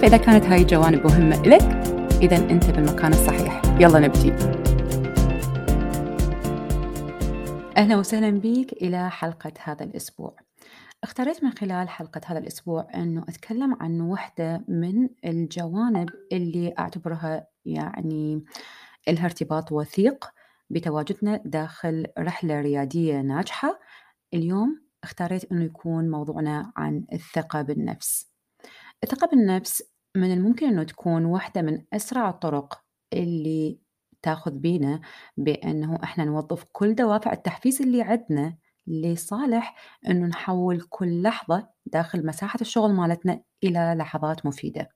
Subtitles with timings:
[0.00, 1.62] فإذا كانت هاي الجوانب مهمة لك
[2.22, 3.62] إذا أنت بالمكان الصحيح.
[3.80, 4.32] يلا نبتدي
[7.76, 10.36] أهلا وسهلا بك إلى حلقة هذا الأسبوع.
[11.02, 18.44] اختاريت من خلال حلقة هذا الأسبوع أنه أتكلم عن واحدة من الجوانب اللي أعتبرها يعني
[19.08, 20.24] لها ارتباط وثيق
[20.70, 23.80] بتواجدنا داخل رحلة ريادية ناجحة.
[24.34, 28.33] اليوم اختاريت أنه يكون موضوعنا عن الثقة بالنفس.
[29.04, 29.82] الثقة بالنفس
[30.16, 33.78] من الممكن أنه تكون واحدة من أسرع الطرق اللي
[34.22, 35.00] تأخذ بينا
[35.36, 39.74] بأنه إحنا نوظف كل دوافع التحفيز اللي عندنا لصالح
[40.08, 44.88] أنه نحول كل لحظة داخل مساحة الشغل مالتنا إلى لحظات مفيدة.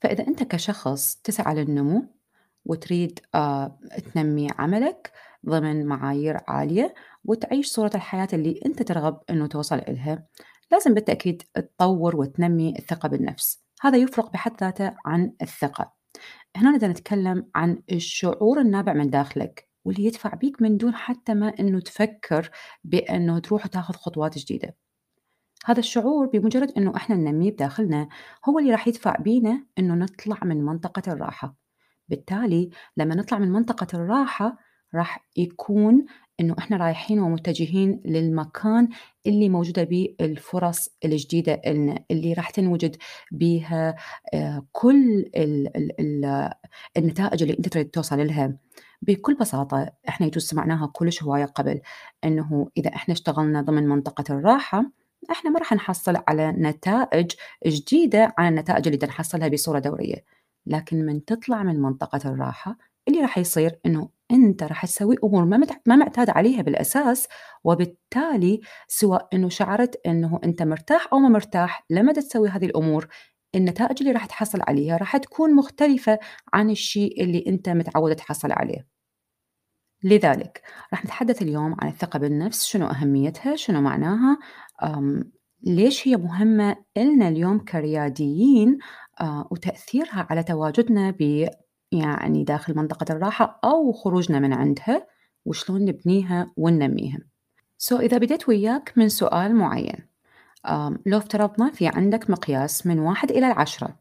[0.00, 2.14] فإذا أنت كشخص تسعى للنمو
[2.64, 3.78] وتريد آه
[4.14, 5.12] تنمي عملك
[5.46, 10.26] ضمن معايير عالية وتعيش صورة الحياة اللي أنت ترغب أنه توصل إلها
[10.72, 13.62] لازم بالتأكيد تطور وتنمي الثقة بالنفس.
[13.80, 15.92] هذا يفرق بحد ذاته عن الثقة.
[16.56, 21.52] هنا نبدأ نتكلم عن الشعور النابع من داخلك واللي يدفع بيك من دون حتى ما
[21.60, 22.50] أنه تفكر
[22.84, 24.76] بأنه تروح وتاخذ خطوات جديدة.
[25.64, 28.08] هذا الشعور بمجرد أنه إحنا ننميه بداخلنا
[28.48, 31.56] هو اللي راح يدفع بينا أنه نطلع من منطقة الراحة.
[32.08, 34.58] بالتالي لما نطلع من منطقة الراحة
[34.94, 36.04] راح يكون
[36.40, 38.88] إنه إحنا رايحين ومتجهين للمكان
[39.26, 42.96] اللي موجودة به الفرص الجديدة لنا اللي راح تنوجد
[43.32, 43.96] بها
[44.34, 46.50] آه، كل ال ال ال
[46.96, 48.56] النتائج اللي أنت تريد توصل لها.
[49.02, 51.80] بكل بساطة إحنا يجوز سمعناها كلش هواية قبل
[52.24, 54.90] إنه إذا إحنا اشتغلنا ضمن منطقة الراحة
[55.30, 57.32] إحنا ما راح نحصل على نتائج
[57.66, 60.24] جديدة عن النتائج اللي نحصلها بصورة دورية.
[60.66, 62.78] لكن من تطلع من منطقة الراحة
[63.08, 67.28] اللي راح يصير إنه أنت راح تسوي أمور ما ما معتاد عليها بالأساس
[67.64, 73.08] وبالتالي سواء إنه شعرت إنه أنت مرتاح أو ما مرتاح لما تسوي هذه الأمور
[73.54, 76.18] النتائج اللي راح تحصل عليها راح تكون مختلفة
[76.52, 78.86] عن الشيء اللي أنت متعود تحصل عليه.
[80.04, 84.38] لذلك راح نتحدث اليوم عن الثقة بالنفس شنو أهميتها شنو معناها؟
[85.62, 88.78] ليش هي مهمة إلنا اليوم كرياديين؟
[89.20, 91.10] آه، وتأثيرها على تواجدنا
[91.92, 95.06] يعني داخل منطقة الراحة أو خروجنا من عندها
[95.44, 97.18] وشلون نبنيها وننميها.
[97.78, 100.06] so so إذا بديت وياك من سؤال معين
[101.06, 103.96] لو افترضنا في عندك مقياس من واحد إلى العشرة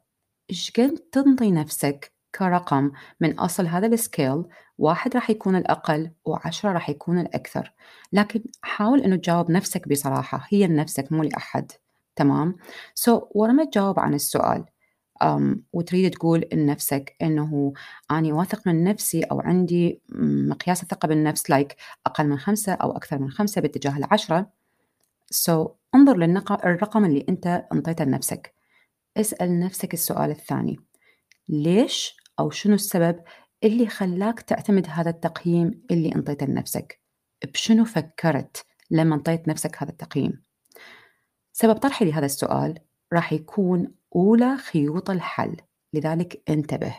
[0.49, 2.91] إيش قد تنطي نفسك كرقم
[3.21, 4.43] من أصل هذا ال scale؟
[4.77, 7.73] واحد راح يكون الأقل وعشرة راح يكون الأكثر.
[8.13, 11.71] لكن حاول أنه تجاوب نفسك بصراحة هي لنفسك مو لأحد.
[12.15, 12.55] تمام؟
[12.95, 14.65] so, ورا ما تجاوب عن السؤال
[15.73, 17.73] وتريد تقول لنفسك إنه
[18.11, 20.01] أني واثق من نفسي أو عندي
[20.49, 21.75] مقياس الثقة بالنفس like
[22.05, 24.51] أقل من خمسة أو أكثر من خمسة باتجاه العشرة.
[25.31, 28.53] so, انظر للرقم اللي أنت أنطيته لنفسك.
[29.17, 30.79] اسأل نفسك السؤال الثاني.
[31.49, 33.19] ليش أو شنو السبب
[33.63, 37.01] اللي خلاك تعتمد هذا التقييم اللي أنطيته لنفسك؟
[37.53, 40.43] بشنو فكرت لما أنطيت نفسك هذا التقييم؟
[41.53, 42.79] سبب طرحي لهذا السؤال
[43.13, 45.57] راح يكون أولى خيوط الحل.
[45.93, 46.95] لذلك انتبه.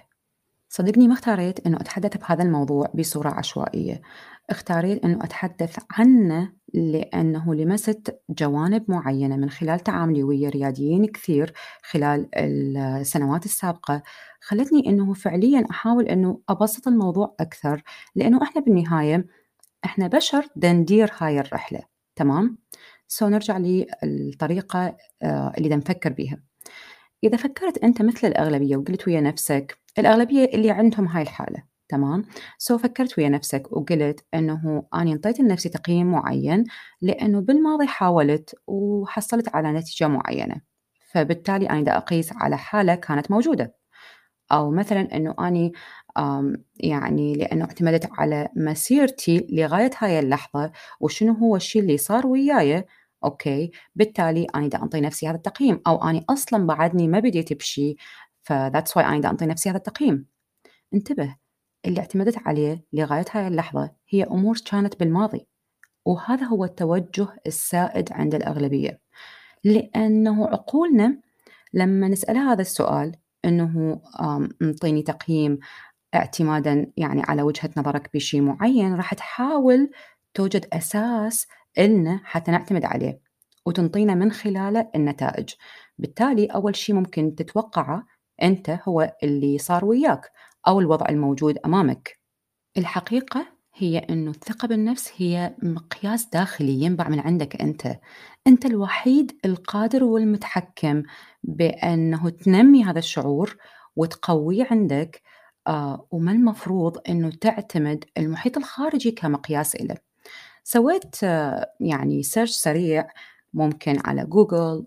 [0.68, 4.02] صدقني ما اختاريت أنه أتحدث بهذا الموضوع بصورة عشوائية.
[4.50, 11.52] اختاريت أنه أتحدث عنه لأنه لمست جوانب معينة من خلال تعاملي ويا رياديين كثير
[11.82, 14.02] خلال السنوات السابقة.
[14.40, 17.82] خلتني أنه فعليا أحاول أنه أبسط الموضوع أكثر
[18.14, 19.26] لأنه إحنا بالنهاية
[19.84, 21.80] إحنا بشر دندير هاي الرحلة.
[22.16, 22.58] تمام؟
[23.08, 26.49] so نرجع للطريقة آه، اللي نفكر بيها.
[27.24, 32.24] إذا فكرت أنت مثل الأغلبية وقلت ويا نفسك الأغلبية اللي عندهم هاي الحالة تمام؟
[32.58, 36.64] so فكرت ويا نفسك وقلت أنه أنا أنطيت لنفسي تقييم معين
[37.02, 40.60] لأنه بالماضي حاولت وحصلت على نتيجة معينة
[41.12, 43.74] فبالتالي أنا دا أقيس على حالة كانت موجودة.
[44.52, 45.72] أو مثلًا أني
[46.18, 52.84] آمم يعني لإنه اعتمدت على مسيرتي لغاية هاي اللحظة وشنو هو الشي اللي صار وياي،
[53.24, 57.96] okay، بالتالي أني دا أنطي نفسي هذا التقييم، أو أني أصلًا بعدني ما بديت بشي
[58.50, 60.26] ف that's why أني دا أنطي نفسي هذا التقييم.
[60.94, 61.36] انتبه،
[61.86, 65.46] اللي اعتمدت عليه لغاية هاي اللحظة هي أمور كانت بالماضي،
[66.06, 69.00] وهذا هو التوجه السائد عند الأغلبية،
[69.64, 71.20] لأنه عقولنا
[71.74, 75.58] لما نسألها هذا السؤال آمم انطيني تقييم
[76.14, 79.90] اعتمادًا يعني على وجهة نظرك بشي معين، راح تحاول
[80.34, 81.46] توجد أساس
[81.78, 83.20] إلنا حتى نعتمد عليه،
[83.66, 85.48] وتنطينا من خلاله النتائج،
[85.98, 88.06] بالتالي أول شي ممكن تتوقعه
[88.42, 90.32] أنت هو اللي صار وياك
[90.68, 92.20] أو الوضع الموجود أمامك.
[92.78, 97.98] الحقيقة هي إنه الثقة بالنفس هي مقياس داخلي ينبع من عندك أنت،
[98.46, 101.02] أنت الوحيد القادر والمتحكم
[101.42, 103.56] بأنه تنمي هذا الشعور
[103.96, 105.22] وتقويه عندك
[105.66, 110.09] آه وما المفروض إنه تعتمد المحيط الخارجي كمقياس إله.
[110.72, 111.22] سويت
[111.80, 113.08] يعني search سريع
[113.54, 114.86] ممكن على جوجل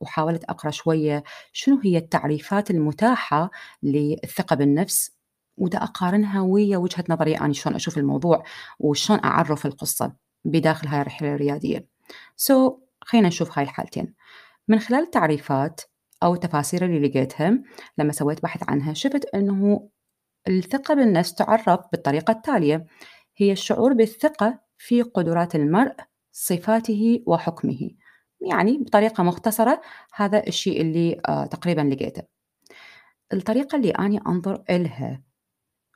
[0.00, 1.22] وحاولت أقرأ شوية
[1.52, 3.50] شنو هي التعريفات المتاحة
[3.82, 5.10] للثقة بالنفس
[5.56, 8.44] ودا أقارنها ويا وجهة نظري أنا شلون أشوف الموضوع
[8.78, 10.12] وشلون أعرف القصة
[10.44, 11.86] بداخل هاي الرحلة الريادية.
[12.36, 14.14] so, خلينا نشوف هاي الحالتين.
[14.68, 15.80] من خلال التعريفات
[16.22, 17.62] أو التفاسير اللي لقيتها
[17.98, 19.88] لما سويت بحث عنها شفت أنه
[20.48, 22.86] الثقة بالنفس تعرف بالطريقة التالية
[23.36, 25.94] هي الشعور بالثقة في قدرات المرء
[26.32, 27.90] صفاته وحكمه.
[28.50, 29.80] يعني بطريقة مختصرة
[30.14, 32.22] هذا الشيء اللي آه تقريبا لقيته.
[33.32, 35.22] الطريقة اللي أنا أنظر إلها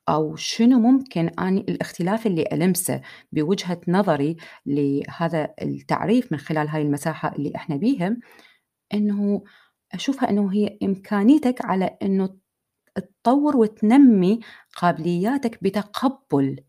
[0.08, 3.00] أو شنو ممكن أني الاختلاف اللي ألمسه
[3.32, 4.37] بوجهة نظري
[4.67, 8.17] لهذا التعريف من خلال هاي المساحة اللي إحنا بيها
[8.94, 9.44] إنه
[9.93, 12.37] أشوفها إنه هي إمكانيتك على إنه
[12.94, 14.40] تطور وتنمي
[14.76, 16.61] قابلياتك بتقبل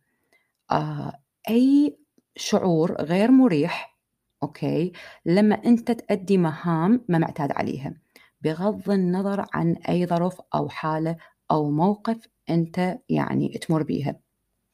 [0.71, 1.13] آه
[1.49, 1.97] أي
[2.35, 3.97] شعور غير مريح
[4.43, 4.91] أوكي؟
[5.25, 7.93] لما أنت تأدي مهام ما معتاد عليها.
[8.41, 11.15] بغض النظر عن أي ظرف أو حالة
[11.51, 14.15] أو موقف أنت يعني تمر بيها.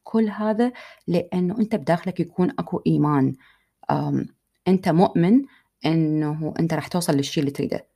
[0.03, 0.71] كل هذا
[1.07, 3.35] لأنه أنت بداخلك يكون أكو إيمان.
[4.67, 5.41] أنت مؤمن
[5.85, 7.87] أنه أنت راح توصل للشيء اللي تريده.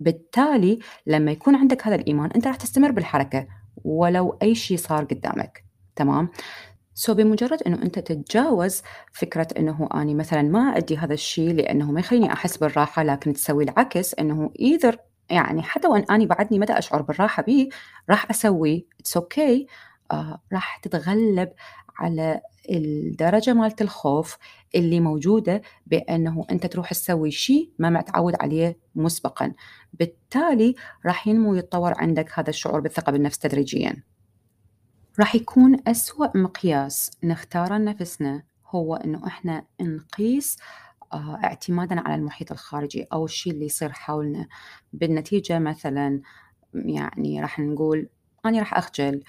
[0.00, 3.46] بالتالي لما يكون عندك هذا الإيمان أنت راح تستمر بالحركة
[3.84, 5.64] ولو أي شيء صار قدامك.
[5.96, 6.28] تمام؟
[6.94, 11.92] سو so بمجرد إنه أنت تتجاوز فكرة إنه أني مثلا ما أدي هذا الشيء لأنه
[11.92, 14.96] ما يخليني أحس بالراحة لكن تسوي العكس إنه ايذر
[15.30, 17.68] يعني حتى وإن أني بعدني ما دا أشعر بالراحة به
[18.10, 19.70] راح أسوي it's okay.
[20.12, 21.52] آه راح تتغلب
[21.98, 22.40] على
[22.70, 24.38] الدرجة مالت الخوف
[24.74, 29.52] اللي موجودة بأنه أنت تروح تسوي شيء ما متعود عليه مسبقا
[29.92, 30.74] بالتالي
[31.06, 34.02] راح ينمو ويتطور عندك هذا الشعور بالثقة بالنفس تدريجيا
[35.20, 40.58] راح يكون أسوأ مقياس نختاره لنفسنا هو إنه إحنا نقيس
[41.12, 44.48] آه، اعتمادا على المحيط الخارجي أو الشيء اللي يصير حولنا.
[44.92, 46.20] بالنتيجة مثلا
[46.74, 48.08] يعني راح نقول
[48.46, 49.22] أنا راح أخجل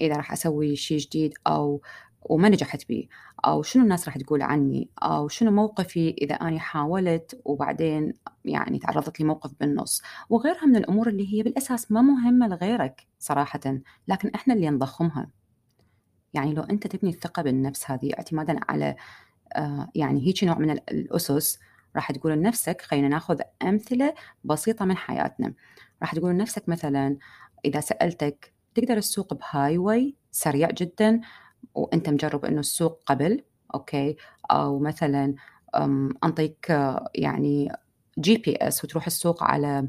[0.00, 1.82] إذا راح أسوي شيء جديد أو
[2.24, 3.08] وما نجحت به
[3.44, 8.12] أو شنو الناس راح تقول عني؟ أو شنو موقفي إذا أنا حاولت وبعدين
[8.44, 13.60] يعني تعرضت لي موقف بالنص؟ وغيرها من الأمور اللي هي بالأساس ما مهمة لغيرك صراحة
[14.08, 15.30] لكن إحنا اللي نضخمها.
[16.34, 18.96] يعني لو أنت تبني الثقة بالنفس هذه اعتمادا على
[19.56, 21.58] آه يعني هيك نوع من الأسس
[21.96, 24.14] راح تقول لنفسك خلينا ناخذ أمثلة
[24.44, 25.54] بسيطة من حياتنا.
[26.02, 27.16] راح تقول لنفسك مثلا
[27.64, 31.20] إذا سألتك تقدر تسوق ب highway سريع جدا
[31.74, 34.16] وأنت مجرب إنه تسوق قبل okay؟
[34.50, 35.34] أو مثلا
[36.24, 36.66] أنطيك
[37.14, 37.72] يعني
[38.18, 39.88] GPS وتروح تسوق على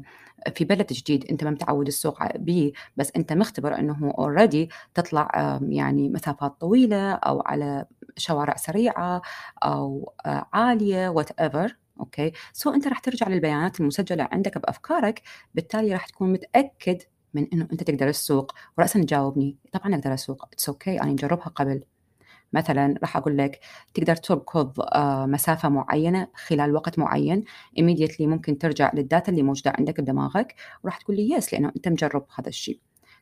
[0.54, 6.08] في بلد جديد أنت ما متعود تسوق به بس أنت مختبر إنه already تطلع يعني
[6.08, 9.22] مسافات طويلة أو على شوارع سريعة
[9.64, 10.12] أو
[10.52, 15.22] عالية whatever okay؟ so أنت راح ترجع للبيانات المسجلة عندك بأفكارك
[15.54, 17.02] بالتالي راح تكون متأكد
[17.34, 20.48] من إنه أنت تقدر تسوق وراسا تجاوبني طبعا أقدر أسوق.
[20.52, 21.02] it's okay.
[21.02, 21.84] أنا مجربها قبل.
[22.52, 23.60] مثلا راح أقول لك
[23.94, 27.44] تقدر تركض آه، مسافة معينة خلال وقت معين.
[27.80, 31.88] Immediately ممكن ترجع لل data اللي موجودة عندك بدماغك وراح تقول لي yes لأنه أنت
[31.88, 32.80] مجرب هذا الشيء.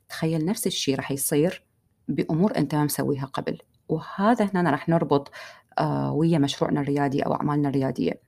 [0.08, 1.64] تخيل نفس الشيء راح يصير
[2.08, 3.58] بأمور أنت ما مسويها قبل.
[3.88, 5.30] وهذا هنا راح نربط
[5.78, 8.20] آه، ويا مشروعنا الريادي أو أعمالنا الريادية.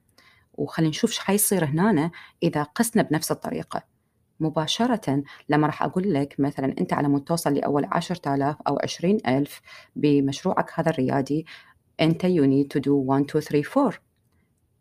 [0.55, 2.11] وخلينا نشوف إيش حيصير هنا
[2.43, 3.94] إذا قسنا بنفس الطريقة.
[4.41, 9.19] مباشرة لما راح أقول لك مثلا أنت على مود توصل لأول عشرة آلاف أو عشرين
[9.27, 9.61] ألف
[9.97, 11.47] بمشروعك هذا الريادي
[12.01, 13.99] أنت you need to do 1 2 3 4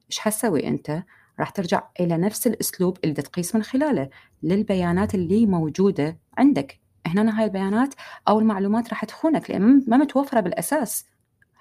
[0.10, 1.03] إيش حتسوي أنت؟
[1.39, 4.10] راح ترجع إلى نفس الأسلوب اللي تقيس من خلاله
[4.43, 6.79] للبيانات اللي موجودة عندك.
[7.05, 7.93] هنا هاي البيانات
[8.27, 11.05] أو المعلومات راح تخونك لأن ما متوفرة بالأساس.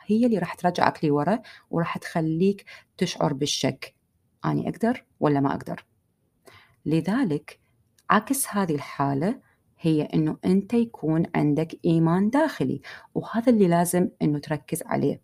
[0.07, 1.39] هي اللي راح ترجعك لورا
[1.71, 2.65] وراح تخليك
[2.99, 3.95] تشعر بالشك.
[4.45, 5.85] أني أقدر ولا ما أقدر؟
[6.87, 7.62] لذلك
[8.11, 9.41] عكس هذه الحالة
[9.81, 12.81] هي أنه أنت يكون عندك إيمان داخلي
[13.15, 15.21] وهذا اللي لازم أنه تركز عليه.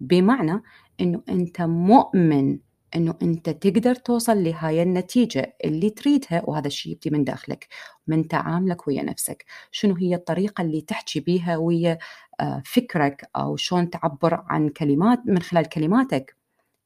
[0.00, 0.62] بمعنى
[1.00, 2.58] أنه أنت مؤمن
[2.96, 7.68] أنه أنت تقدر توصل لهاي النتيجة اللي تريدها وهذا الشيء يبدي من داخلك
[8.06, 9.44] من تعاملك ويا نفسك.
[9.70, 11.98] شنو هي الطريقة اللي تحكي بيها ويا
[12.40, 16.36] آه، فكرك أو شلون تعبر عن كلمات من خلال كلماتك؟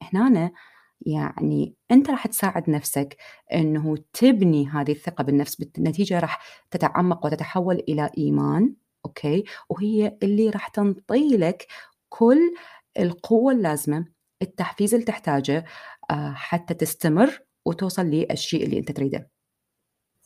[0.02, 0.52] هنا
[1.00, 3.16] يعني أنت راح تساعد نفسك
[3.54, 8.74] أنه تبني هذه الثقة بالنفس بالنتيجة راح تتعمق وتتحول إلى إيمان
[9.06, 11.66] أوكي؟ وهي اللي راح تنطي لك
[12.08, 12.54] كل
[12.98, 14.06] القوة اللازمة
[14.42, 15.64] التحفيز اللي تحتاجه
[16.10, 19.30] آه، حتى تستمر وتوصل للشيء اللي أنت تريده.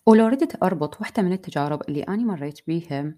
[0.07, 3.15] ولو ردت أربط واحدة من التجارب اللي أنا مريت بيها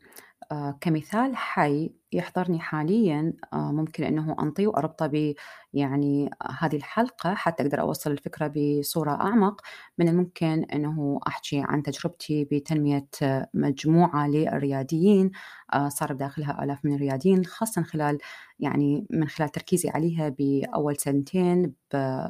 [0.53, 5.35] آه، كمثال حي يحضرني حاليا آه، ممكن أنه أنطيه وأربطه ب
[5.75, 6.31] يعني
[6.61, 9.61] هذه الحلقة حتى أقدر أوصل الفكرة بصورة أعمق
[9.99, 13.09] من الممكن أنه أحكي عن تجربتي بتنمية
[13.55, 15.31] مجموعة للرياديين
[15.75, 18.19] آه، صار بداخلها آلاف من الرياديين خاصة خلال
[18.61, 21.75] يعني من خلال تركيزي عليها بأول سنتين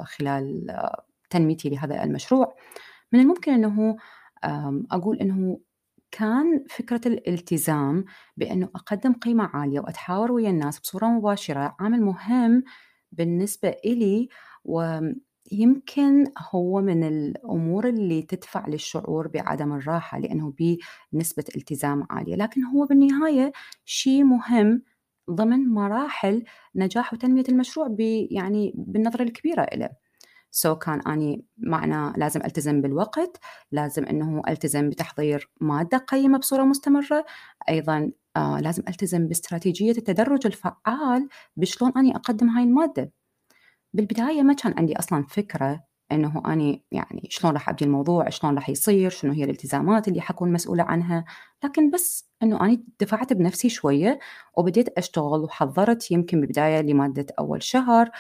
[0.05, 0.67] خلال
[1.31, 2.55] تنميتي لهذا المشروع.
[3.13, 3.97] من الممكن أنه
[4.93, 5.59] أقول أنه
[6.13, 8.05] كان فكرة الالتزام
[8.37, 12.63] بأنه أقدم قيمة عالية وأتحاور ويا الناس بصورة مباشرة عامل مهم
[13.13, 14.29] بالنسبة إلي
[14.65, 20.55] ويمكن هو من الأمور اللي تدفع للشعور بعدم الراحة لأنه
[21.13, 23.53] بنسبة التزام عالية لكن هو بالنهاية
[23.85, 24.83] شيء مهم
[25.31, 27.89] ضمن مراحل نجاح وتنمية المشروع
[28.31, 29.91] يعني بالنظرة الكبيرة له
[30.53, 33.41] سو so كان أني معنا لازم ألتزم بالوقت
[33.73, 37.25] لازم أنه ألتزم بتحضير مادة قيمة بصورة مستمرة.
[37.69, 43.13] أيضا آه لازم ألتزم باستراتيجية التدرج الفعال بشلون أني أقدم هاي المادة.
[43.95, 48.71] بالبداية ما كان عندي أصلا فكرة إنه أني يعني شلون راح أبدي الموضوع شلون راح
[48.71, 51.25] يصير شنو هي الالتزامات اللي حكون مسؤولة عنها.
[51.65, 54.19] لكن بس إنه أني دفعت بنفسي شوية
[54.57, 58.11] وبديت أشتغل وحضرت يمكن ببدايه لمادة أول شهر.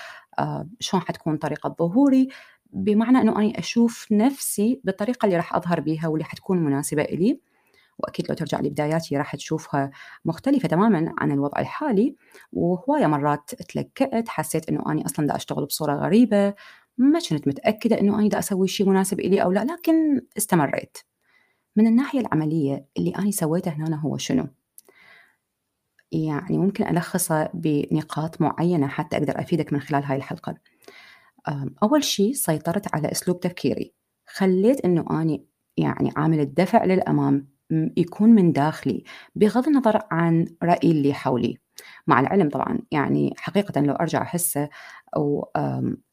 [0.81, 2.29] شلون حتكون طريقة ظهوري
[2.73, 7.41] بمعنى إنه أني أشوف نفسي بالطريقة اللي راح أظهر بيها واللي حتكون مناسبة إلي.
[7.99, 9.91] وأكيد لو ترجع لبداياتي راح تشوفها
[10.25, 12.17] مختلفة تماما عن الوضع الحالي.
[12.53, 16.55] وهواية مرات تلكأت حسيت إنه أني أصلا دا أشتغل بصورة غريبة
[16.99, 20.99] ما كنت متأكدة إنه أنا دا أسوي شيء مناسب إلي أو لا لكن استمريت.
[21.77, 24.47] من الناحية العملية اللي أنا سويته هنا هو شنو؟
[26.13, 30.55] يعني ممكن ألخصه بنقاط معينة حتى أقدر أفيدك من خلال هاي الحلقة.
[31.83, 33.95] أول شيء سيطرت على أسلوب تفكيري.
[34.27, 37.49] خليت أنه أني يعني عامل الدفع للأمام
[37.97, 39.05] يكون من داخلي
[39.35, 41.59] بغض النظر عن رأي اللي حولي.
[42.07, 44.69] مع العلم طبعا يعني حقيقة لو أرجع أحسه
[45.17, 45.51] أو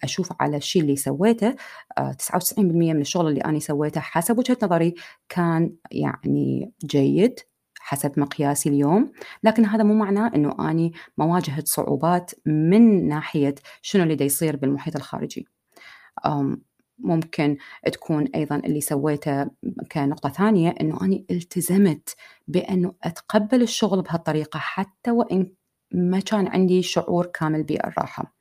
[0.04, 1.56] أشوف على الشيء اللي سويته
[2.00, 2.60] 99%
[2.94, 4.96] من الشغل اللي أنا سويته حسب وجهة نظري
[5.30, 7.40] كان يعني جيد.
[7.90, 9.12] حسب مقياسي اليوم
[9.44, 14.56] لكن هذا مو معناه أنه أني ما واجهت صعوبات من ناحية شنو اللي دا يصير
[14.56, 15.48] بالمحيط الخارجي
[17.00, 17.58] ممكن
[17.94, 19.46] تكون أيضا اللي سويته
[19.92, 22.16] كنقطة ثانية إنه أني التزمت
[22.48, 25.52] بإنه أتقبل الشغل بهالطريقة حتى وإن
[25.92, 28.36] ما كان عندي شعور كامل بالراحة.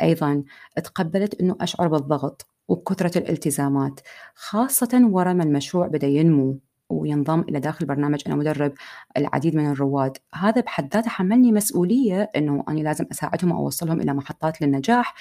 [0.00, 0.44] أيضا
[0.76, 4.00] تقبلت إنه أشعر بالضغط وكثرة الالتزامات
[4.34, 8.72] خاصة ورا ما المشروع بدأ ينمو وينضم إلى داخل برنامج أنا مدرب
[9.16, 14.62] العديد من الرواد، هذا بحد ذاته حملني مسؤولية إنه أنا لازم أساعدهم وأوصلهم إلى محطات
[14.62, 15.14] للنجاح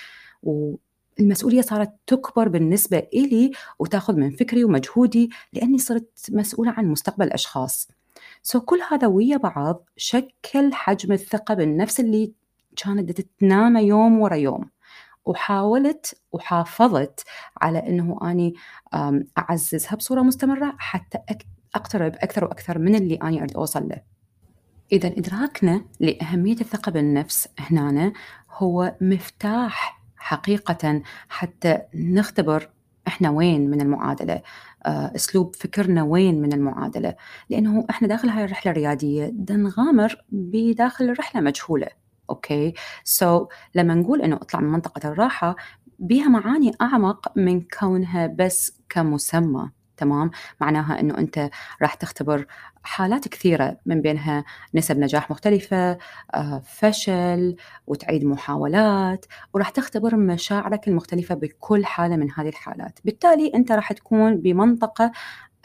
[0.43, 0.75] و
[1.19, 7.89] المسؤولية صارت تكبر بالنسبة إلي وتأخذ من فكري ومجهودي لأني صرت مسؤولة عن مستقبل أشخاص.
[8.43, 12.33] سو كل هذا ويا بعض شكل حجم الثقة بالنفس اللي
[12.75, 14.69] كانت تتنامى يوم ورا يوم.
[15.25, 17.23] وحاولت وحافظت
[17.61, 18.53] على أنه أني
[19.37, 21.17] أعززها بصورة مستمرة حتى
[21.75, 24.01] أقترب أكثر وأكثر من اللي أنا أريد أوصل له.
[24.91, 28.13] إذا إدراكنا لأهمية الثقة بالنفس هنا
[28.51, 32.69] هو مفتاح حقيقة حتى نختبر
[33.07, 34.41] إحنا وين من المعادلة
[34.85, 37.15] آه، أسلوب فكرنا وين من المعادلة.
[37.49, 41.87] لأنه إحنا داخل هاي الرحلة الريادية نغامر بداخل الرحلة مجهولة
[42.29, 45.55] okay؟ so, لما نقول إنه أطلع من منطقة الراحة
[45.99, 49.71] بها معاني أعمق من كونها بس كمسمى.
[49.97, 51.49] تمام معناها إنه أنت
[51.81, 52.45] راح تختبر
[52.83, 54.43] حالات كثيرة من بينها
[54.75, 55.97] نسب نجاح مختلفة
[56.35, 57.55] آه، فشل
[57.87, 64.37] وتعيد محاولات وراح تختبر مشاعرك المختلفة بكل حالة من هذه الحالات بالتالي أنت راح تكون
[64.37, 65.11] بمنطقة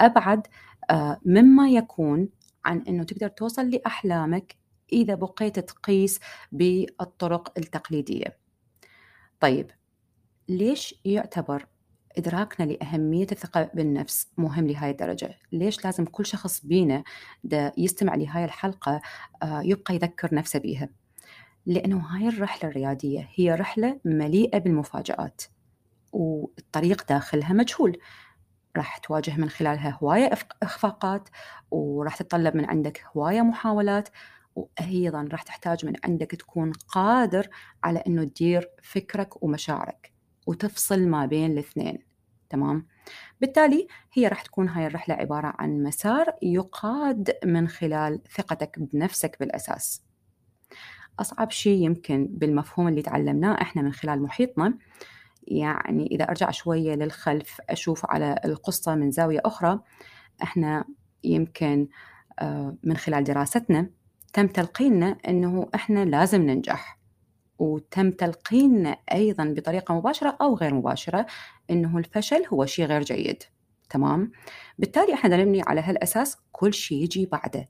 [0.01, 0.47] أبعد
[0.91, 2.29] آه، مما يكون
[2.65, 4.57] عن إنه تقدر توصل لأحلامك
[4.93, 6.21] إذا بقيت تقيس
[6.53, 8.37] بالطرق التقليدية.
[9.41, 9.71] طيب
[10.49, 11.67] ليش يعتبر
[12.19, 17.05] إدراكنا لأهمية الثقة بالنفس مهم لهاي الدرجة؟ ليش لازم كل شخص بينا
[17.45, 19.01] دا يستمع لهاي الحلقة
[19.43, 20.89] آه، يبقى يذكر نفسه بيها؟
[21.67, 25.43] لأنه هاي الرحلة الريادية هي رحلة مليئة بالمفاجآت
[26.13, 27.99] والطريق داخلها مجهول
[28.77, 30.31] راح تواجه من خلالها هواية
[30.63, 31.29] إخفاقات
[31.71, 34.09] وراح تتطلب من عندك هواية محاولات
[34.55, 37.49] وأيضا راح تحتاج من عندك تكون قادر
[37.85, 40.13] على أنه تدير فكرك ومشاعرك
[40.51, 41.99] وتفصل ما بين الاثنين
[42.49, 42.87] تمام؟
[43.41, 50.03] بالتالي هي راح تكون هاي الرحلة عبارة عن مسار يقاد من خلال ثقتك بنفسك بالأساس
[51.21, 54.79] أصعب شيء يمكن بالمفهوم اللي تعلمناه إحنا من خلال محيطنا
[55.43, 59.81] يعني إذا أرجع شوية للخلف أشوف على القصة من زاوية أخرى
[60.43, 60.85] إحنا
[61.25, 61.89] يمكن
[62.39, 63.91] آه، من خلال دراستنا
[64.33, 67.00] تم تلقيننا أنه إحنا لازم ننجح
[67.61, 71.27] وتم تلقيننا أيضا بطريقة مباشرة أو غير مباشرة
[71.71, 73.43] أنه الفشل هو شيء غير جيد.
[73.91, 74.33] تمام؟
[74.79, 77.69] بالتالي إحنا نبني على هالأساس كل شيء يجي بعده.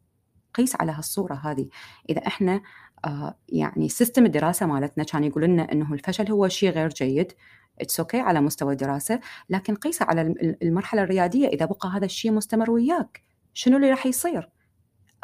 [0.54, 1.68] قيس على هالصورة هذه.
[2.11, 2.62] إذا إحنا
[3.04, 7.32] آه يعني system الدراسة مالتنا كان يقول لنا أنه الفشل هو شيء غير جيد.
[7.80, 9.20] it's okay على مستوى الدراسة.
[9.49, 11.49] لكن قيسه على المرحلة الريادية.
[11.49, 13.23] إذا بقى هذا الشيء مستمر وياك
[13.54, 14.49] شنو اللي راح يصير؟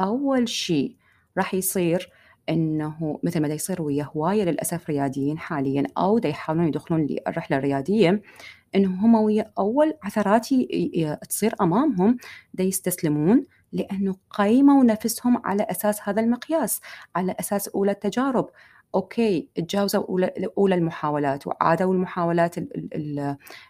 [0.01, 0.97] أول شيء
[1.39, 2.11] راح يصير
[2.49, 7.57] إنه مثل ما دا يصير ويا هواية للأسف رياديين حاليا أو دا يحاولون يدخلون للرحلة
[7.57, 8.23] الرياديه
[8.75, 10.49] إنه هم ويا أول عثرات
[11.29, 12.17] تصير أمامهم
[12.55, 16.81] دا يستسلمون لأنه قيموا نفسهم على أساس هذا المقياس
[17.17, 18.51] على أساس أولى التجارب.
[18.95, 20.05] okay تجاوزوا
[20.59, 22.55] أولى المحاولات وعادوا المحاولات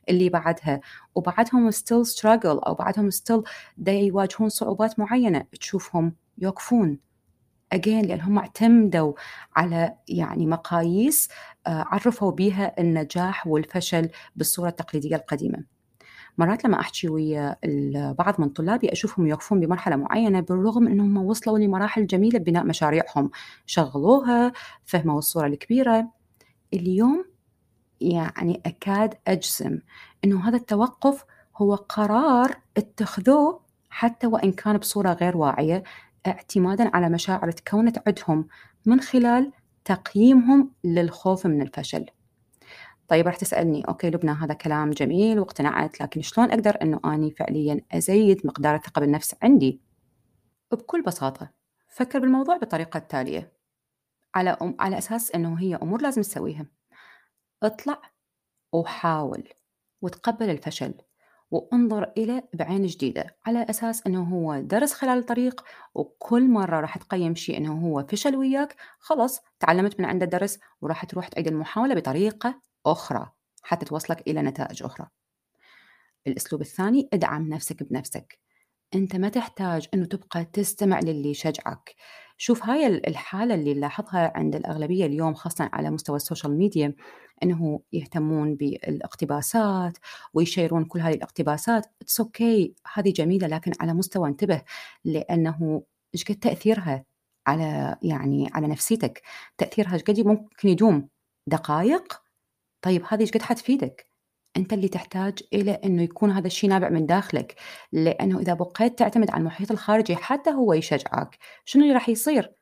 [0.09, 0.80] اللي بعدها
[1.14, 3.42] وبعدهم still struggle أو بعدهم still
[3.78, 7.05] دا يواجهون صعوبات معينة تشوفهم يوقفون.
[7.75, 9.12] Again لأن هم اعتمدوا
[9.56, 11.28] على يعني مقاييس
[11.67, 15.64] آه، عرفوا بها النجاح والفشل بالصورة التقليدية القديمة.
[16.38, 17.56] مرات لما أحكي ويا
[18.19, 23.30] بعض من طلابي أشوفهم يوقفون بمرحلة معينة بالرغم أنهم وصلوا لمراحل جميلة ببناء مشاريعهم.
[23.67, 24.52] شغلوها
[24.84, 26.08] فهموا الصورة الكبيرة.
[26.75, 27.25] اليوم
[28.00, 29.78] يعني أكاد أجزم
[30.25, 31.25] أنه هذا التوقف
[31.56, 35.82] هو قرار اتخذوه حتى وإن كان بصورة غير واعية.
[36.28, 38.49] اعتمادا على مشاعر تكونت عندهم
[38.86, 39.52] من خلال
[39.84, 42.06] تقييمهم للخوف من الفشل.
[43.08, 47.80] طيب راح تسألني أوكي لبنى هذا كلام جميل واقتنعت لكن شلون أقدر أنه أني فعليا
[47.93, 49.80] أزيد مقدار الثقة بالنفس عندي؟
[50.73, 51.50] بكل بساطة
[51.89, 53.52] فكر بالموضوع بالطريقة التالية
[54.34, 56.67] على أم على أساس أنه هي أمور لازم تسويها.
[57.62, 58.00] اطلع
[58.73, 59.49] وحاول
[60.02, 60.95] وتقبل الفشل.
[61.50, 67.35] وانظر إلى بعين جديدة على أساس أنه هو درس خلال الطريق وكل مرة راح تقيم
[67.35, 72.61] شيء أنه هو فشل وياك خلاص تعلمت من عنده الدرس وراح تروح تعيد المحاولة بطريقة
[72.87, 73.30] أخرى
[73.63, 75.09] حتى توصلك إلى نتائج أخرى.
[76.26, 78.39] الأسلوب الثاني ادعم نفسك بنفسك.
[78.95, 81.95] أنت ما تحتاج أنه تبقى تستمع للي يشجعك.
[82.36, 86.95] شوف هاي الحالة اللي نلاحظها عند الأغلبية اليوم خاصة على مستوى ال social media
[87.42, 89.99] أنه يهتمون بالاقتباسات
[90.34, 91.86] ويشيرون كل هذه الاقتباسات.
[92.02, 92.90] it's okay.
[92.94, 94.62] هذه جميلة لكن على مستوى انتبه
[95.04, 95.82] لأنه
[96.14, 97.04] إيش قد تأثيرها
[97.46, 99.22] على يعني على نفسيتك؟
[99.58, 101.08] تأثيرها إيش قد ممكن يدوم؟
[101.46, 102.22] دقائق
[102.82, 104.05] طيب هذه إيش قد حتفيدك؟
[104.56, 107.54] أنت اللي تحتاج إلى إنه يكون هذا الشيء نابع من داخلك.
[107.92, 112.52] لأنه إذا بقيت تعتمد على المحيط الخارجي حتى هو يشجعك شنو اللي راح يصير؟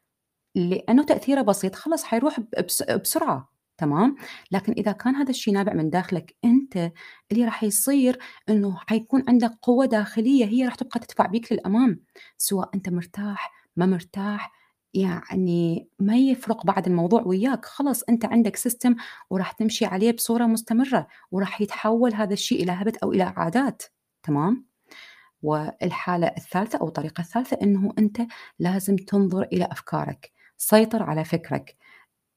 [0.54, 2.40] لأنه تأثيره بسيط خلص حيروح
[3.02, 4.16] بسرعة تمام؟
[4.52, 6.92] لكن إذا كان هذا الشيء نابع من داخلك أنت
[7.32, 12.00] اللي راح يصير إنه حيكون عندك قوة داخلية هي راح تبقى تدفع بيك للأمام
[12.38, 14.52] سواء أنت مرتاح ما مرتاح
[14.94, 18.94] يعني ما يفرق بعد الموضوع وياك خلاص أنت عندك سيستم
[19.30, 23.82] وراح تمشي عليه بصورة مستمرة وراح يتحول هذا الشيء إلى هبت أو إلى عادات
[24.22, 24.66] تمام؟
[25.42, 28.20] والحالة الثالثة أو الطريقة الثالثة أنه أنت
[28.58, 31.76] لازم تنظر إلى أفكارك سيطر على فكرك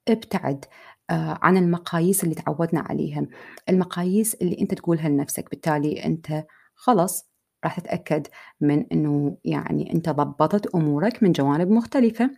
[0.08, 0.66] ابتعد
[1.10, 3.28] آه، عن المقاييس اللي تعودنا عليها
[3.70, 7.30] المقاييس اللي أنت تقولها لنفسك بالتالي أنت خلاص
[7.64, 8.28] راح تتأكد
[8.62, 12.30] من أنه يعني أنت ضبطت أمورك من جوانب مختلفة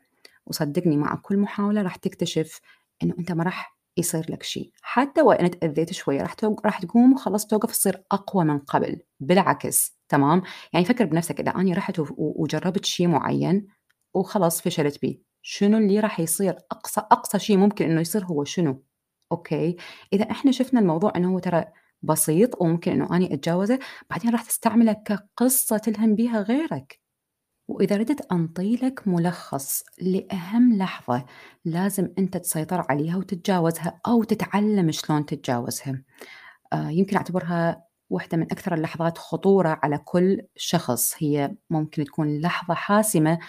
[0.45, 2.59] وصدقني مع كل محاولة راح تكتشف
[3.03, 4.71] إنه أنت ما راح يصير لك شيء.
[4.81, 10.41] حتى وإن تأذيت شوية راح راح تقوم وخلاص توقف تصير أقوى من قبل بالعكس تمام؟
[10.73, 13.67] يعني فكر بنفسك إذا أنا رحت وجربت شيء معين
[14.13, 18.83] وخلاص فشلت بيه شنو اللي راح يصير؟ أقصى أقصى شيء ممكن إنه يصير هو شنو؟
[19.31, 19.75] أوكي؟
[20.13, 21.65] إذا إحنا شفنا الموضوع إنه هو ترى
[22.01, 26.99] بسيط وممكن إنه أني أتجاوزه، بعدين راح تستعمله كقصة تلهم بيها غيرك.
[27.69, 31.25] وإذا ردت أنطي لك ملخص لأهم لحظة
[31.65, 36.03] لازم أنت تسيطر عليها وتتجاوزها أو تتعلم شلون تتجاوزها.
[36.73, 42.73] آه، يمكن أعتبرها واحدة من أكثر اللحظات خطورة على كل شخص، هي ممكن تكون لحظة
[42.73, 43.39] حاسمة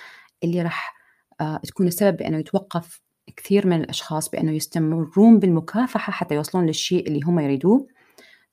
[0.44, 0.94] اللي راح
[1.40, 3.00] آه، تكون السبب بأنه يتوقف
[3.36, 7.86] كثير من الأشخاص بأنه يستمرون بالمكافحة حتى يوصلون للشيء اللي هم يريدوه.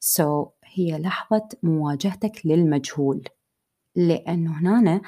[0.06, 3.23] So هي لحظة مواجهتك للمجهول،
[3.95, 5.01] لأنه هنا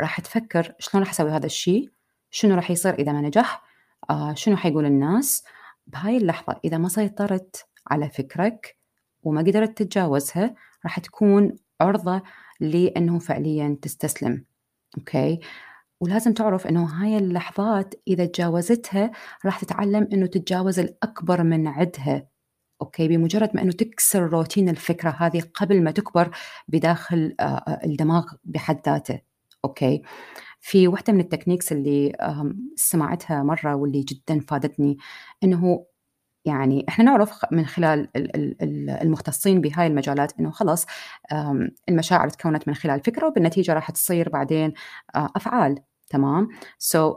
[0.00, 1.90] راح تفكر شلون راح أسوي هذا الشيء؟
[2.30, 3.62] شنو راح يصير إذا ما نجح؟
[4.10, 5.44] آه شنو حيقول الناس؟
[5.86, 8.76] بهاي اللحظة إذا ما سيطرت على فكرك
[9.22, 10.54] وما قدرت تتجاوزها
[10.84, 12.22] راح تكون عرضة
[12.60, 14.44] لأنه فعليا تستسلم
[14.98, 15.40] okay
[16.00, 19.10] ولازم تعرف أنه هاي اللحظات إذا تجاوزتها
[19.44, 22.26] راح تتعلم أنه تتجاوز الأكبر من عدها
[22.82, 26.30] okay بمجرد ما أنه تكسر روتين الفكرة هذه قبل ما تكبر
[26.68, 29.20] بداخل آه، آه، الدماغ بحد ذاته
[29.64, 30.02] okay.
[30.60, 32.12] في واحدة من ال techniques اللي
[32.76, 34.96] سمعتها مرة واللي جدا فادتني
[35.44, 35.86] أنه
[36.44, 38.08] يعني إحنا نعرف من خلال
[39.02, 40.86] المختصين بهاي المجالات إنه خلاص
[41.88, 44.72] المشاعر تكونت من خلال فكرة وبالنتيجة راح تصير بعدين
[45.14, 45.78] أفعال.
[46.10, 46.48] تمام؟
[46.78, 47.16] so,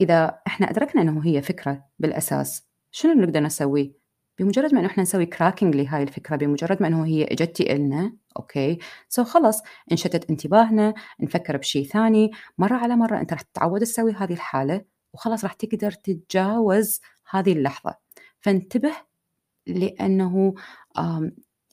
[0.00, 4.05] إذا إحنا أدركنا إنه هي فكرة بالأساس شنو نقدر نسويه
[4.38, 9.24] بمجرد ما إنه إحنا نسوي cracking لهاي الفكرة بمجرد ما إنه هي اجتي إلنا okay؟
[9.24, 14.32] so خلص انشتت انتباهنا نفكر بشيء ثاني مرة على مرة أنت راح تتعود تسوي هذه
[14.32, 17.94] الحالة وخلاص راح تقدر تتجاوز هذه اللحظة.
[18.40, 18.92] فانتبه
[19.66, 20.54] لأنه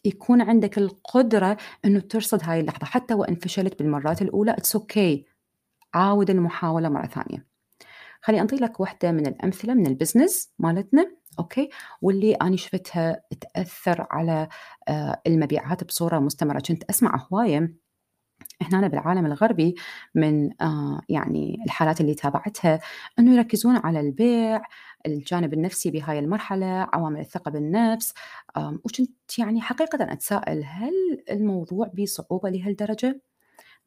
[0.05, 5.33] يكون عندك القدرة إنه ترصد هاي اللحظة حتى وإن فشلت بالمرات الأولى it's okay.
[5.93, 7.45] عاود المحاولة مرة ثانية.
[8.21, 11.11] خليني أنطي لك واحدة من الأمثلة من ال business مالتنا.
[11.39, 11.69] okay؟
[12.01, 14.47] واللي أنا شفتها تأثر على
[14.87, 16.59] آه، المبيعات بصورة مستمرة.
[16.59, 17.73] كنت أسمع هواية
[18.61, 19.75] هنا بالعالم الغربي
[20.15, 22.79] من آه، يعني الحالات اللي تابعتها
[23.19, 24.61] إنه يركزون على البيع
[25.05, 28.13] الجانب النفسي بهاي المرحلة عوامل الثقة بالنفس.
[28.57, 30.93] وكنت يعني حقيقة أتساءل هل
[31.31, 33.21] الموضوع بصعوبة لهالدرجة؟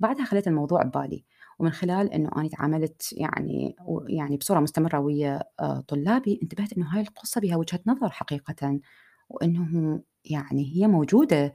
[0.00, 1.24] بعدها خليت الموضوع ببالي.
[1.58, 3.76] ومن خلال إنه أنا تعاملت يعني
[4.08, 8.80] يعني بصورة مستمرة ويا آه، طلابي انتبهت إنه هاي القصة بها وجهة نظر حقيقه
[9.28, 11.52] وإنه يعني هي موجودة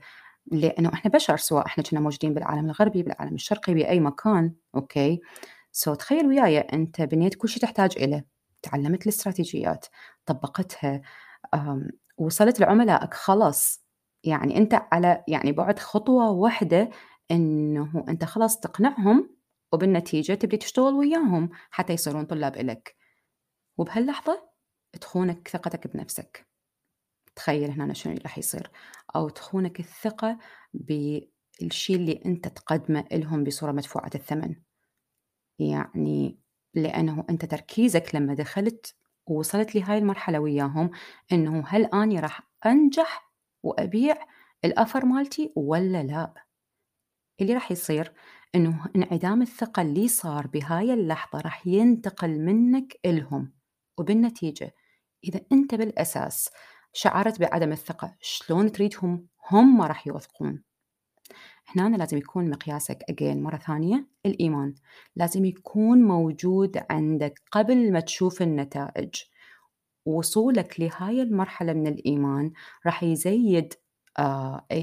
[0.52, 5.20] لأنه إحنا بشر سواء إحنا كنا موجودين بالعالم الغربي بالعالم الشرقي بأي مكان okay؟
[5.72, 8.26] so تخيل وياي أنت بنيت كل شيء تحتاج إليه
[8.62, 9.86] تعلمت الاستراتيجيات
[10.26, 11.02] طبقتها
[12.18, 13.82] وصلت لعملائك خلاص.
[14.24, 16.90] يعني أنت على يعني بعد خطوة واحدة
[17.30, 19.30] إنه أنت خلاص تقنعهم
[19.72, 22.96] وبالنتيجة تبدي تشتغل وياهم حتى يصيرون طلاب إلك.
[23.76, 24.48] وبهاللحظة
[25.00, 26.46] تخونك ثقتك بنفسك.
[27.36, 28.70] تخيل هنا شنو راح يصير.
[29.16, 30.38] أو تخونك الثقة
[30.74, 34.54] بالشيء اللي أنت تقدمه لهم بصورة مدفوعة الثمن.
[35.58, 36.38] يعني
[36.74, 38.94] لأنه أنت تركيزك لما دخلت
[39.26, 40.90] ووصلت لهاي المرحلة وياهم
[41.32, 43.32] إنه هل أني راح أنجح
[43.62, 44.16] وأبيع
[44.64, 46.34] الأفر مالتي ولا لا؟
[47.40, 48.12] اللي راح يصير
[48.54, 53.52] إنه انعدام الثقة اللي صار بهاي اللحظة راح ينتقل منك إلهم.
[53.98, 54.74] وبالنتيجة
[55.24, 56.50] إذا أنت بالأساس
[56.92, 60.62] شعرت بعدم الثقة شلون تريدهم؟ هم راح يوثقون.
[61.66, 64.74] هنا لازم يكون مقياسك أجين مرة ثانية الإيمان.
[65.16, 69.14] لازم يكون موجود عندك قبل ما تشوف النتائج.
[70.06, 72.52] وصولك لهاي المرحلة من الإيمان
[72.86, 73.74] راح يزيد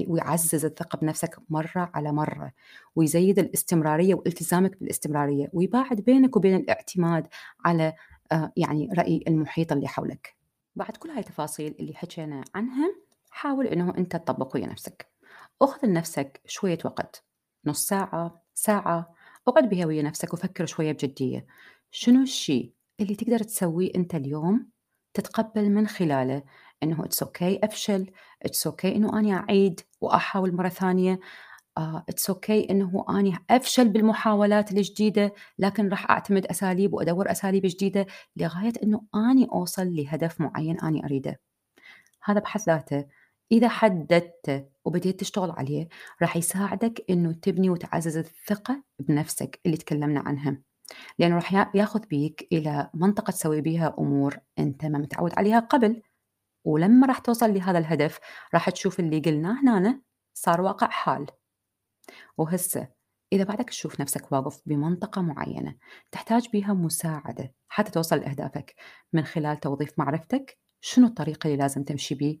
[0.08, 2.52] ويعزز الثقة بنفسك مرة على مرة
[2.96, 7.26] ويزيد الاستمرارية والتزامك بالاستمرارية ويباعد بينك وبين الاعتماد
[7.64, 7.94] على
[8.32, 10.36] آه، يعني رأي المحيط اللي حولك.
[10.76, 12.94] بعد كل هاي التفاصيل اللي حكينا عنها
[13.30, 15.10] حاول إنه أنت تطبق ويا نفسك.
[15.62, 17.24] أخذ لنفسك شوية وقت
[17.64, 19.14] نص ساعة ساعة
[19.48, 21.46] أقعد بها ويا نفسك وفكر شوية بجدية.
[21.90, 24.68] شنو الشيء اللي تقدر تسويه أنت اليوم
[25.14, 26.42] تتقبل من خلاله؟
[26.82, 28.10] إنه it's okay أفشل
[28.42, 31.20] it's okay إنه اني أعيد وأحاول مرة ثانية
[31.78, 38.06] it's uh, okay إنه اني أفشل بالمحاولات الجديدة لكن راح أعتمد أساليب وأدور أساليب جديدة
[38.36, 41.40] لغاية إنه اني أوصل لهدف معين اني أريده.
[42.24, 43.04] هذا بحد ذاته.
[43.52, 45.88] إذا حددته وبديت تشتغل عليه
[46.22, 50.62] راح يساعدك إنه تبني وتعزز الثقة بنفسك اللي تكلمنا عنها.
[51.18, 56.02] لأنه راح ياخذ بيك إلى منطقة تسوي بيها أمور أنت ما متعود عليها قبل.
[56.64, 58.18] ولما راح توصل لهذا الهدف
[58.54, 60.00] راح تشوف اللي قلناه هنا
[60.34, 61.26] صار واقع حال.
[62.38, 62.88] وهسه
[63.32, 65.76] إذا بعدك تشوف نفسك واقف بمنطقة معينة
[66.12, 68.74] تحتاج بها مساعدة حتى توصل لأهدافك
[69.12, 72.40] من خلال توظيف معرفتك شنو الطريقة اللي لازم تمشي بيه؟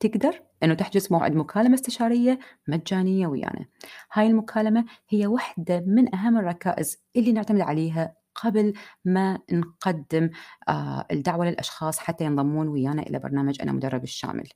[0.00, 3.66] تقدر أنه تحجز موعد مكالمة استشارية مجانية ويانا.
[4.12, 8.72] هاي المكالمة هي واحدة من أهم الركائز اللي نعتمد عليها قبل
[9.04, 10.30] ما نقدم
[10.68, 14.48] آه، الدعوة للأشخاص حتى ينضمون ويانا إلى برنامج أنا مدرب الشامل.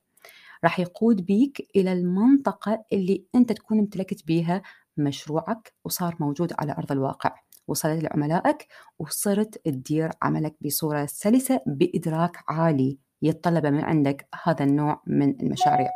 [0.63, 4.61] راح يقود بيك إلى المنطقة اللي أنت تكون امتلكت بيها
[4.97, 7.35] مشروعك وصار موجود على أرض الواقع.
[7.67, 8.67] وصلت لعملائك
[8.99, 15.91] وصرت تدير عملك بصورة سلسة بإدراك عالي يتطلب من عندك هذا النوع من المشاريع.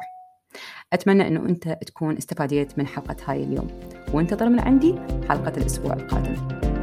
[0.94, 3.68] أتمنى أنه أنت تكون استفاديت من حلقة هاي اليوم.
[4.14, 4.96] وانتظر من عندي
[5.30, 6.75] حلقة الأسبوع القادم.